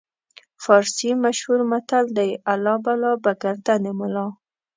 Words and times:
فارسي 0.63 1.09
مشهور 1.25 1.59
متل 1.71 2.05
دی: 2.17 2.29
الله 2.51 2.75
بلا 2.85 3.11
به 3.23 3.31
ګردن 3.43 3.83
ملا. 3.99 4.27